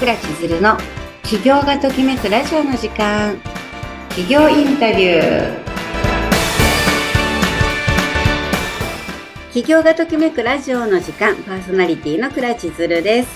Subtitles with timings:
[0.00, 0.78] 倉千鶴の
[1.22, 3.36] 起業がときめくラジオの時間。
[4.08, 5.58] 起業インタビュー。
[9.52, 11.36] 起業がときめくラジオの時間。
[11.42, 13.28] パーソナリティの倉千鶴です、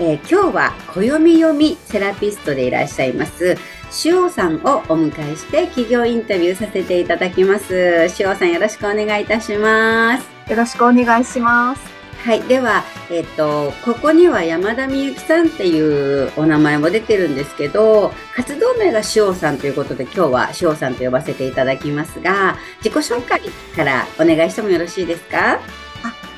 [0.00, 3.56] えー、今日は暦読みセラピストでいらっしゃいます。
[4.04, 8.08] 塩さんをお迎えして企業インタビューさせていただきます。
[8.18, 10.50] 塩さんよろしくお願いいたします。
[10.50, 11.82] よろしくお願いします。
[12.24, 12.42] はい。
[12.42, 23.40] では、えっ、と、ここには山田美幸さんっていうお名前も出てるんですけど、活動名が塩さんということで、今日は塩さんと呼ばせていただきますが、自己紹介
[23.74, 25.58] からお願いしてもよろしいですか？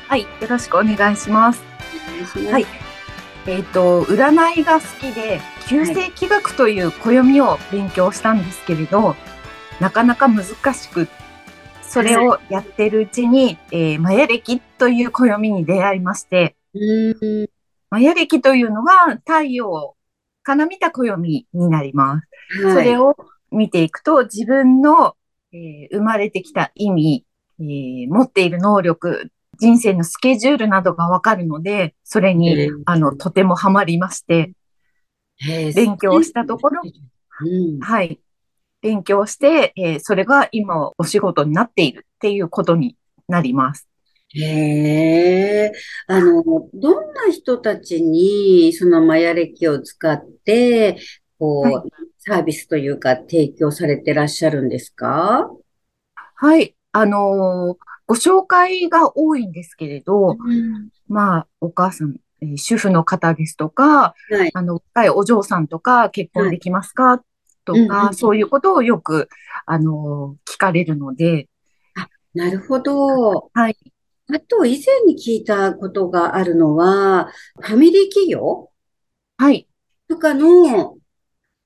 [0.07, 0.21] はい。
[0.21, 1.61] よろしくお願いします。
[2.49, 2.65] はい。
[3.47, 9.15] えっ、ー、と、占いが好きで、旧世紀学という暦を勉強したんですけれど、は
[9.79, 11.07] い、なかなか難しく
[11.81, 16.55] それをやってるうちに、えー、マヤ暦という暦に出会いまして、
[17.89, 19.95] マヤ暦というのが太陽
[20.43, 22.63] から見た暦になります。
[22.63, 23.15] はい、それを
[23.51, 25.15] 見ていくと、自分の、
[25.53, 27.25] えー、生まれてきた意味、
[27.59, 34.53] えー、持っている能力、人生のスケジュールなどがわかるので、それに、あの、とてもハマりまして、
[35.75, 38.19] 勉強したところ、うん、はい。
[38.81, 43.87] 勉強して、えー、それが今お仕事になっているっていうことになります。
[44.33, 45.71] へえ、
[46.07, 50.97] あの、どんな人たちにそのマヤ歴を使って、
[51.37, 55.49] こう、はい、サービスというか提供されてらっしゃるんですか？
[56.35, 67.19] はい、あのー、ご紹介が多いんですけれど、うん、まあ、お母さん、えー、主婦の方ですとか、はい、あの、若いお嬢さんとか結婚できますか、はい。
[67.65, 69.29] とか、うんうん、そういうことをよく、
[69.65, 71.47] あの、聞かれるので。
[71.95, 73.49] あ、なるほど。
[73.53, 73.77] はい。
[74.33, 78.69] あと、以前に聞いたことがあるのは、ファミリー企業？
[79.37, 79.67] はい。
[80.07, 80.97] とかの、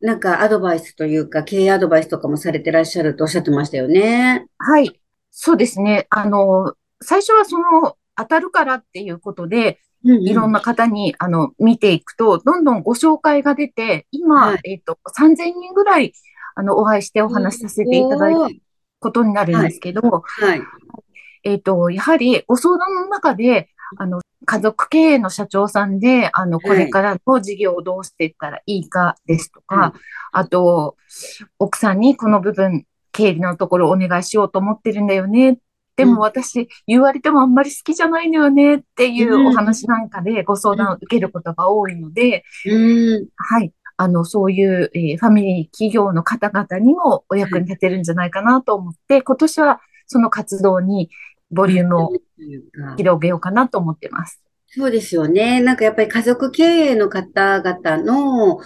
[0.02, 4.48] なんかアドバイスというか、経営アドバイスとかもされてらっしゃるとおっしゃってましたよね。
[4.58, 5.00] はい。
[5.32, 6.08] そうですね。
[6.10, 16.14] あの、最初はその、当たるからっていうことで、いろんな方に、あの、見ていくと、どんどんご紹介が出て、今、はい、えっ、と、3000人ぐらい、
[16.56, 18.50] あの、お会いしてお話しさせていただいた
[19.00, 20.62] ことになるんですけど、はい。
[21.46, 30.00] えっ、と、やはり、ご相談の中で、あの、家族経営の社長さんで、あの、これからの事業をどうしていったらいいかですとか、はい、
[30.34, 30.98] あと、
[31.60, 35.60] 奥さんにこの部分、経理のところお願いしようと思ってるんだよね。
[35.96, 42.44] でも私、言われてもあんまり好きじゃないのよねっていうお話なんかでご相談を受けることが多いので、
[43.38, 43.72] はい。
[43.98, 51.10] あの、そういう、えー、ファミリー企業の方々にもお役に立てるんじゃないかなと思って、今年はその活動に
[51.52, 52.12] ボリュームを
[52.98, 54.46] 広げようかなと思ってます。
[54.78, 55.62] そうですよね。
[55.62, 58.62] なんかやっぱり家族経営の方々の、の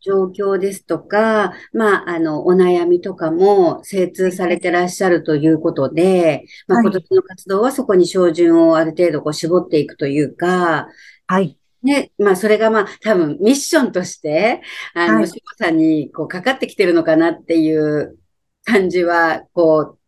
[0.00, 10.86] 状況ですとか、まあ、あの、お悩みとかも精通されてらっしゃるということで、まあ、今年の活動はそこに照準をある程度こう絞っていくというか、
[11.26, 11.58] はい。
[11.82, 14.62] ね、まあ、それがまあ、多分ミッションとして、
[14.94, 18.16] あの、はい、しさんにこうかかってきてるのかなっていう
[18.64, 19.98] 感じは、こう、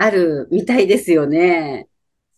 [0.00, 1.86] あるみたいですよね。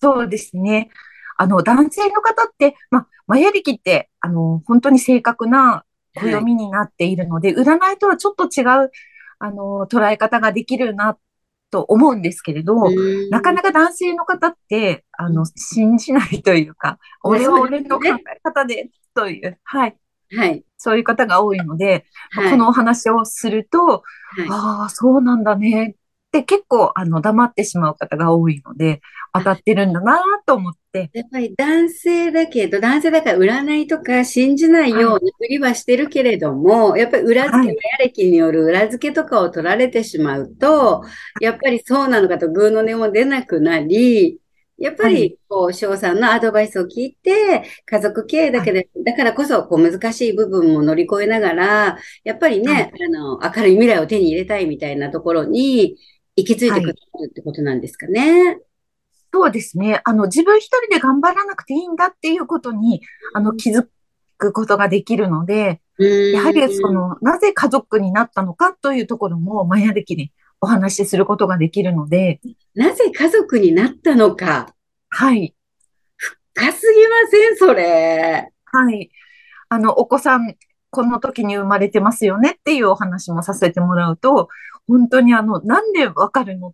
[0.00, 0.91] そうですね。
[1.39, 3.06] あの、男性の方って、ま
[3.39, 5.84] ヤ歴って、あの、本当に正確な
[6.15, 8.91] 暦になっているので、はい、占いとはちょっと違う、
[9.39, 11.17] あの、捉え方ができるな、
[11.71, 12.75] と思うんですけれど、
[13.31, 19.97] なかなか男性の方って、あの、信じないというか、俺は俺の考え方で、という、はい。
[20.37, 20.65] はい。
[20.77, 24.03] そういう方が多いので、はい、このお話をすると、は
[24.44, 25.97] い、ああ、そうなんだね
[26.38, 29.03] って結構、あの、黙ってしまう方が多いので、
[29.34, 31.10] 当たってるんだなと思って。
[31.12, 41.03] やっぱり男性だけど、男性だから占いとか信じないようにふりはしてるけれども、はい、やっぱり裏付け、や歴による裏付けとかを取られてしまうと、
[41.41, 44.38] やっぱりそうなのかと偶の音も出なくなり、
[44.78, 55.99] やっぱり、こう、翔さんのアドバイスを聞いて、家族経営だけで、だからこそ、こう、難しい部分も乗り越えながら、やっぱりね、あの、明るい未来を手に入れたいみたいなところに、
[56.37, 56.94] 行き着いてくる
[57.29, 58.58] ってことなんですかね。
[59.32, 60.00] そうですね。
[60.05, 63.02] あの、自分一人で頑張らなくていいんだっていうことに、
[63.34, 63.87] あの、気づ
[64.37, 72.40] くことができるので、やはりその、なぜ家族になったのかというところも、マヤ歴にお話しすることができるので。
[72.75, 74.75] なぜ家族になったのか。
[75.08, 75.55] はい。
[76.17, 78.50] 深すぎません、それ。
[78.64, 79.11] はい。
[79.69, 80.56] あの、お子さん、
[80.93, 84.50] この時に生まれてますよねっていうお話もさせてもらうと、
[84.87, 86.73] 本当にあの、なんでわかるのっ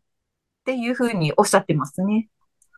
[0.65, 2.29] ていうふうにおっしゃってますね。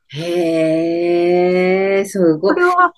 [0.08, 2.54] へえ、すごい。
[2.54, 2.92] これは、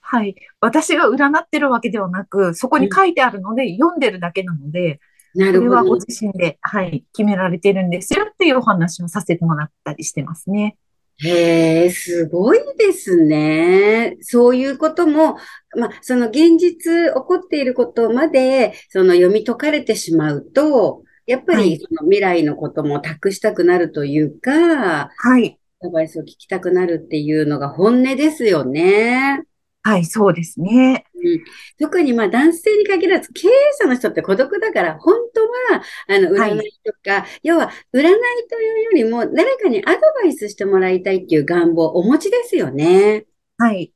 [0.00, 0.36] はい。
[0.60, 5.00] 私が占ってるわけではなく、そこに書いてあるので、読んでるだけなので、
[5.34, 5.70] なるほど。
[5.70, 10.76] それはご自身で、はい、決められてるんですよっていうお話をさせてもらったりしてますね。
[11.20, 14.16] へえ、すごいですね。
[14.20, 15.36] そういうことも、
[15.76, 25.58] まあ、その現実起こっていることまで、その読み解かれてしまうと、やっぱりその未来のことも託したくなるというか、はい。
[25.80, 29.42] アドバイスを聞きたくなるっていうのが本音ですよね。
[29.82, 31.04] はい、そうですね。
[31.22, 31.44] うん、
[31.78, 33.50] 特にまあ男性に限らず経営
[33.80, 35.42] 者の人って孤独だから、本当
[35.74, 38.02] は、あの、占いとか、はい、要は、占い
[38.48, 43.26] というよりも、誰かにアドバイスしてもらいたいっていう願望お持ちですよね。
[43.58, 43.92] はい。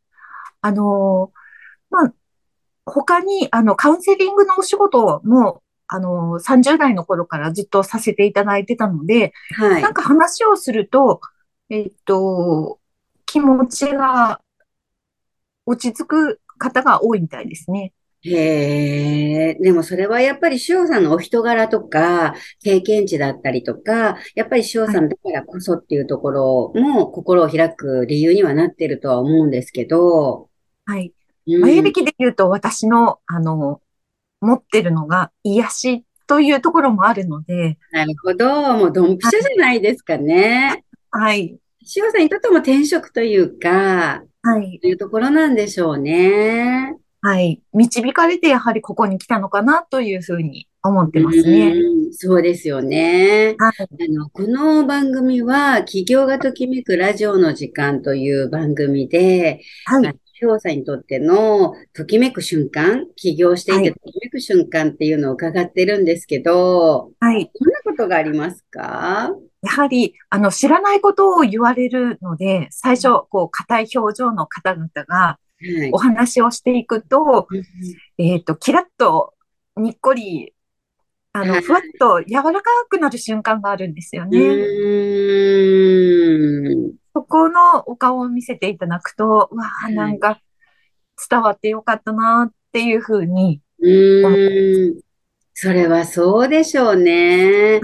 [0.61, 2.15] あのー、まあ、
[2.87, 9.83] 他に、あの、カウンセリングのお仕事も、あのー、30代の頃からずっとさせていただいてたので、はい。
[9.83, 11.21] なんか話をすると、
[11.71, 12.81] えっと、
[13.27, 14.41] 気持ちが
[15.65, 17.93] 落ち着く方が多いみたいですね。
[18.25, 30.49] へえ、でもそれはやっぱり塩さんのお人柄とか、経験値だったりとか、やっぱり塩さんだからこそっていうところも心を開く理由にはなってるとは思うんですけど。
[30.85, 31.13] はい。
[31.47, 33.81] 前引きで言うと私の、あの、
[34.41, 37.77] 持ってるのが癒しというところもあるので。
[37.91, 38.77] なるほど。
[38.77, 40.85] もうドンピシャじゃないですかね。
[41.11, 41.59] はい。
[41.97, 44.81] 塩さんにとっても転職というか、はい。
[44.81, 46.97] というところなんでしょうね。
[47.21, 47.63] はい。
[47.73, 51.75] 導かれてやはりここに来たのかなというふうに思ってますね。
[51.75, 53.55] うそうですよね。
[53.59, 53.75] はい。
[53.83, 60.15] あの、この番組は、企業がときめくラジオの時間という番組で、はい。
[60.43, 67.49] 調査にとってのときめく瞬間、起業していてときめく瞬間っていうのを伺ってるんですけど、はい。
[67.61, 69.31] どんなことがありますか？
[69.63, 75.39] やはり、あの、知らないことを言われるので、最初、こう、硬い表情の方々が、
[75.93, 77.47] お話をしていくと、は
[78.19, 79.35] い、えっ、と、キラッと、
[79.77, 80.53] にっこり、
[81.33, 84.39] あの、ふわっと柔らかくなる瞬間があるんですよね。
[87.15, 89.51] そこのお顔を見せていただくと、わ
[89.87, 90.41] あ、なんか、
[91.29, 94.35] 伝わってよかったなっていうふうに思いま
[95.01, 95.05] す。
[95.55, 97.81] それはそうでしょうね。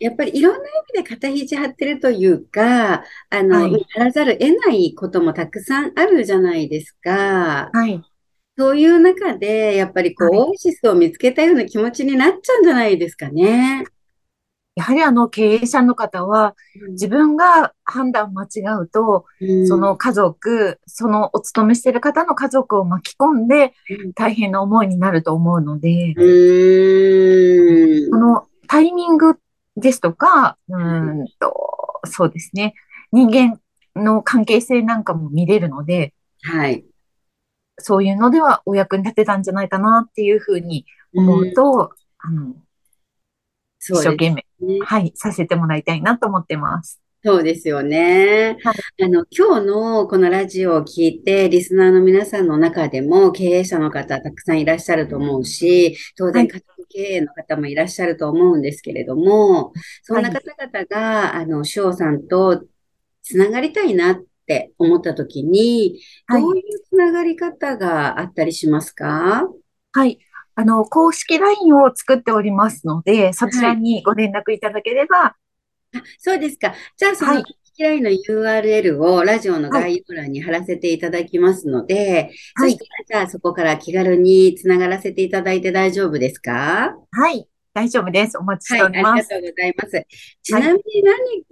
[0.00, 0.62] やっぱりいろんな意
[0.98, 7.70] 味で肩肘張ってるというか、あの、はい、やらざる得ないこともたくさんあるじゃないですか。
[7.72, 8.02] はい。
[8.56, 13.84] そういう中で、やっぱりこう、はい、オアシスを見つけたような気持ちになっちゃうんじゃないですかね。
[14.76, 16.56] やはりあの経営者の方は、
[16.90, 18.48] 自分が判断間違
[18.82, 23.72] うと、うん、その家族、そのお勤めしてる方の家族を巻き込んで、
[24.16, 29.38] 大変な思いになると思うので、うん、このタイミング
[29.76, 31.24] ですとか、うん。
[31.38, 32.74] と、そうですね。
[33.12, 33.60] 人間
[33.94, 36.84] の関係性なんかも見れるので、はい。
[37.78, 41.92] そういうのではお役に立てたんじゃないかなっていうふうに思うと、
[42.24, 42.54] うん、あの、
[43.80, 47.00] 一生懸命、ね、はい、させてもらいたいなと思ってます。
[47.26, 48.58] そうですよね。
[48.62, 59.72] はい、あの、今日のこのラジオを聞いて、リスナーの皆さんの中でも経営者の方たくさんいらっしゃると思うし、当然家族経営の方もいらっしゃると思うんですけれども、
[60.02, 62.62] そんな方々が、はい、あの、翔さんと
[63.22, 69.48] つながりたいなって思った時に、どういうつながり方があったりしますか？
[69.92, 70.18] はい。
[70.56, 75.36] あの、公式 LINE を作っておりますので、そちらにご連絡いただければ、あ、
[76.18, 76.74] そうですか。
[76.96, 86.94] じゃあ、その、機械の URL をラジオの概要欄に貼らせていただきますので、はい、そしたら、じゃあそこから気軽につながらせていただいて大丈夫ですか？
[87.10, 87.48] はい。
[87.72, 88.38] 大丈夫です。
[88.38, 89.32] お待ちしております。
[89.32, 90.06] はい、ありがとうございます。
[90.44, 91.44] ちなみに何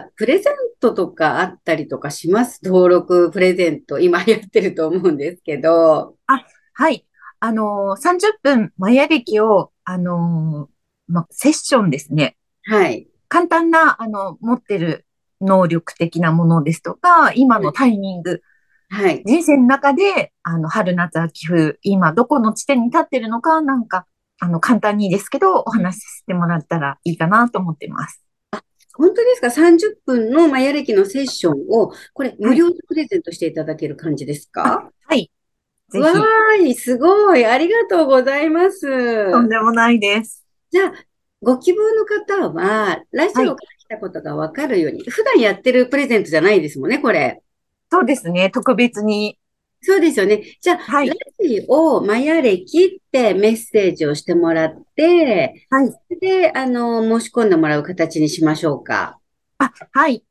[0.00, 2.60] か、プレゼントとかあったりとかします？
[2.64, 3.98] 登録プレゼント。
[3.98, 6.16] 今やってると思うんですけど。
[6.26, 7.04] あ、はい。
[7.40, 12.36] あのー、30分マヤ歴を、あのー、ま、セッションですね。
[12.64, 13.08] はい。
[13.28, 15.06] 簡単な、あの、持ってる
[15.40, 18.42] 能力的なものですとか、今のタイミング、
[18.90, 19.22] はい。
[19.24, 24.04] 人生の中で、あの、春夏秋冬、今どこの地点に立ってるのか、なんか、
[24.40, 28.22] あの、簡単にですけど、お話しさせてもらったらいいかなと思ってます。
[28.50, 28.62] あ、
[28.94, 34.90] 本当ですか ?30 分のマヤ歴のセッションを、これ、無料でプレゼントしていただける感じですか？
[35.06, 35.30] はい。
[35.90, 36.04] ぜひ。
[36.04, 37.44] わーい、すごい。
[37.44, 39.30] ありがとうございます。
[39.30, 40.44] とんでもないです。
[40.70, 40.92] じゃあ、
[41.42, 47.42] ご希望の方は、ラジオから来たことがわかるように、はい、普段やってるプレゼントじゃないですもんね、これ。
[47.90, 49.38] そうですね、特別に。
[49.82, 50.42] そうですよね。
[50.60, 56.18] じゃあ、はい、ラジオ、マヤ歴ってメッセージをしてもらって、はい。
[56.20, 59.18] で、あの、申し込んでもらう形にしましょうか。
[59.58, 60.22] あ、はい。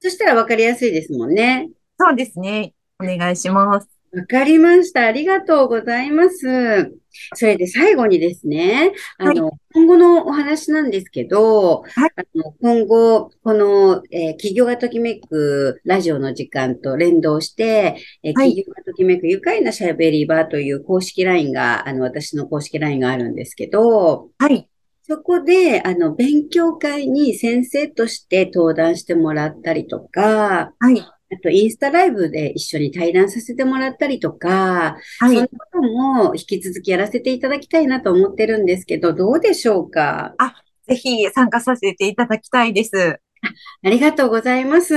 [0.00, 1.70] そしたらわかりやすいですもんね。
[1.98, 2.74] そうですね。
[3.02, 3.99] お願いします。
[4.12, 5.06] わかりました。
[5.06, 6.92] ありがとうございます。
[7.34, 24.68] それで最後にですね、あの、はい、今後のお話なんですけど、はい、あの今後、この、えー、企業がときめくラジオの時間と連動して、えー、企業がときめく愉快なしゃべり場という公式 LINE が、あの、私の公式 LINE があるんですけど、はい。
[25.02, 31.04] そこで、あの、勉強会に先生として登壇してもらったりとか、はい。
[31.32, 40.34] あと、インスタライブで一緒に対談させてもらったりとか、はい、そんなことも引き続きやらせていただきたいなと思ってるんですけど、どうでしょうか？
[40.38, 40.54] あ、
[40.88, 43.20] ぜひ参加させていただきたいです。
[43.82, 44.94] ありがとうございます。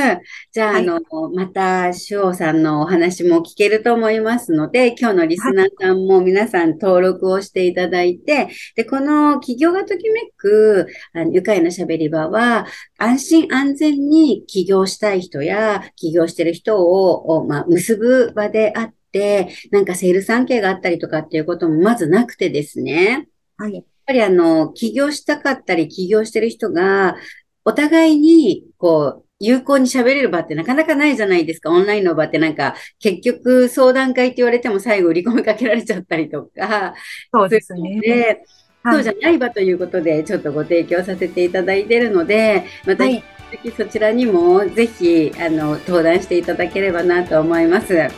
[0.52, 23.28] じゃあ、はい、あの、また、しおさんのお話も聞けると思いますので、今日のリスナーさんも皆さん登録をしていただいて、で、この企業がときめく、あの愉快な喋り場は、安心安全に起業したい人や、起業してる人を、まあ、結ぶ場であって、なんかセール関係があったりとかっていうこともまずなくてですね。
[23.58, 23.74] はい。
[23.74, 27.16] やっぱりあの、起業したかったり、起業してる人が、
[27.65, 31.70] お互いに、こう、有効に喋れる場ってなかなかないじゃないですか。
[31.70, 36.93] オンラインの場ってなんか、結局相談会って言われても最後売り込みかけられちゃったりとか。
[37.34, 38.00] そうですね。
[38.00, 38.43] で、
[38.86, 47.93] そうじゃない場ということで、ちょっとご提供させていただいているので、また引き続きそちらにもぜひ、あの、登壇していただければなと思います。
[47.93, 48.10] よ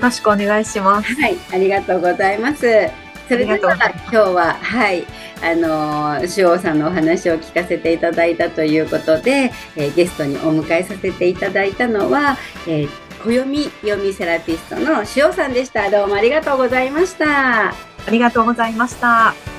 [0.00, 1.14] ろしくお願いします。
[1.20, 3.01] はい、ありがとうございます。
[3.32, 5.06] それでは今日は、はい、
[5.42, 12.36] あの、主王さんのお話を聞かせていただいたということで、えー、ゲストにお迎えさせていただいたのは、
[12.68, 12.88] えー、
[13.24, 15.90] 暦読みセラピストのしおさんでした。
[15.90, 17.70] どうもありがとうございました。
[17.70, 17.74] あ
[18.10, 19.51] りがとうございました。